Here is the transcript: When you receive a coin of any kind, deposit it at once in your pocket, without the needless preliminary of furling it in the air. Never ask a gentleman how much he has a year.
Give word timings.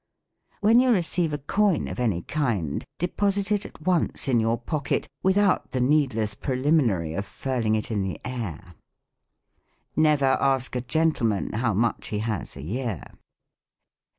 When 0.61 0.79
you 0.79 0.91
receive 0.91 1.31
a 1.31 1.37
coin 1.37 1.87
of 1.87 1.99
any 1.99 2.23
kind, 2.23 2.83
deposit 2.97 3.51
it 3.51 3.67
at 3.67 3.79
once 3.83 4.27
in 4.27 4.39
your 4.39 4.57
pocket, 4.57 5.07
without 5.21 5.69
the 5.73 5.79
needless 5.79 6.33
preliminary 6.33 7.13
of 7.13 7.23
furling 7.23 7.75
it 7.75 7.91
in 7.91 8.01
the 8.01 8.19
air. 8.25 8.73
Never 9.95 10.25
ask 10.25 10.75
a 10.75 10.81
gentleman 10.81 11.53
how 11.53 11.75
much 11.75 12.07
he 12.07 12.17
has 12.17 12.57
a 12.57 12.63
year. 12.63 13.03